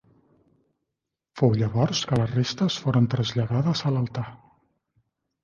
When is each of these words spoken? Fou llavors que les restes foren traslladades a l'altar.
Fou 1.41 1.53
llavors 1.59 2.01
que 2.13 2.19
les 2.21 2.33
restes 2.39 2.79
foren 2.87 3.09
traslladades 3.13 3.85
a 3.85 3.95
l'altar. 3.99 4.27